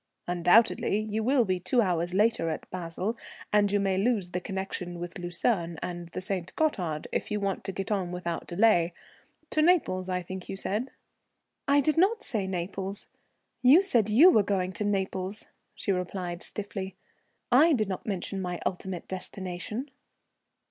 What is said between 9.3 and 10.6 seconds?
To Naples I think you